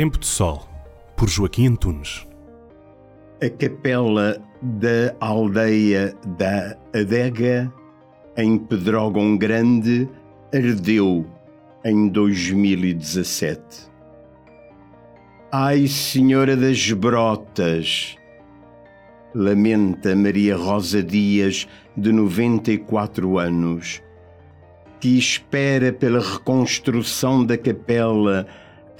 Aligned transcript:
Tempo 0.00 0.18
de 0.18 0.26
Sol, 0.26 0.66
por 1.14 1.28
Joaquim 1.28 1.66
Antunes. 1.66 2.26
A 3.44 3.50
capela 3.50 4.42
da 4.62 5.14
aldeia 5.20 6.16
da 6.38 6.74
Adega, 6.98 7.70
em 8.34 8.56
Pedrógão 8.56 9.36
Grande, 9.36 10.08
ardeu 10.54 11.26
em 11.84 12.08
2017. 12.08 13.60
Ai, 15.52 15.86
Senhora 15.86 16.56
das 16.56 16.90
Brotas! 16.92 18.16
Lamenta 19.34 20.16
Maria 20.16 20.56
Rosa 20.56 21.02
Dias, 21.02 21.68
de 21.94 22.10
94 22.10 23.38
anos, 23.38 24.02
que 24.98 25.18
espera 25.18 25.92
pela 25.92 26.20
reconstrução 26.20 27.44
da 27.44 27.58
capela 27.58 28.46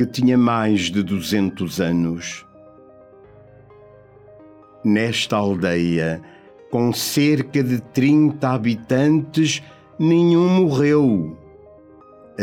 que 0.01 0.07
tinha 0.07 0.39
mais 0.39 0.91
de 0.91 1.03
200 1.03 1.79
anos. 1.79 2.47
Nesta 4.83 5.37
aldeia, 5.37 6.23
com 6.71 6.91
cerca 6.91 7.63
de 7.63 7.83
30 7.83 8.49
habitantes, 8.49 9.63
nenhum 9.99 10.49
morreu, 10.49 11.37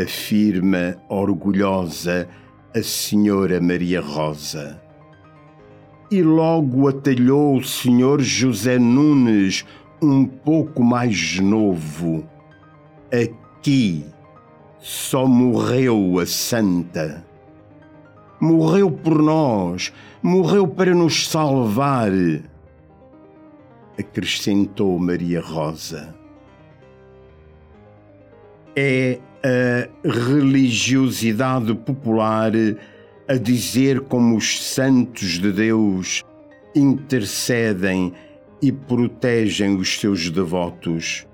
afirma 0.00 1.02
orgulhosa 1.08 2.28
a 2.72 2.80
Senhora 2.80 3.60
Maria 3.60 4.00
Rosa. 4.00 4.80
E 6.12 6.22
logo 6.22 6.86
atalhou 6.86 7.56
o 7.56 7.64
Senhor 7.64 8.20
José 8.20 8.78
Nunes, 8.78 9.66
um 10.00 10.24
pouco 10.24 10.84
mais 10.84 11.40
novo. 11.40 12.24
Aqui 13.12 14.06
só 14.78 15.26
morreu 15.26 16.20
a 16.20 16.24
Santa. 16.24 17.26
Morreu 18.40 18.90
por 18.90 19.20
nós, 19.20 19.92
morreu 20.22 20.66
para 20.66 20.94
nos 20.94 21.28
salvar, 21.28 22.12
acrescentou 23.98 24.98
Maria 24.98 25.40
Rosa. 25.40 26.14
É 28.76 29.18
a 29.42 30.08
religiosidade 30.08 31.74
popular 31.74 32.52
a 33.26 33.34
dizer 33.34 34.02
como 34.02 34.36
os 34.36 34.72
santos 34.72 35.30
de 35.38 35.52
Deus 35.52 36.22
intercedem 36.74 38.12
e 38.62 38.70
protegem 38.70 39.76
os 39.76 39.98
seus 39.98 40.30
devotos. 40.30 41.26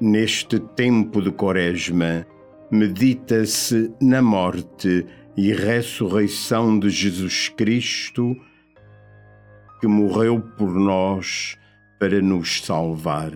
Neste 0.00 0.58
tempo 0.58 1.20
de 1.20 1.30
Quaresma, 1.30 2.26
medita-se 2.70 3.90
na 4.00 4.22
morte 4.22 5.06
e 5.36 5.52
ressurreição 5.52 6.78
de 6.78 6.90
Jesus 6.90 7.48
Cristo, 7.48 8.36
que 9.80 9.86
morreu 9.86 10.40
por 10.40 10.70
nós 10.70 11.56
para 11.98 12.20
nos 12.20 12.62
salvar. 12.62 13.32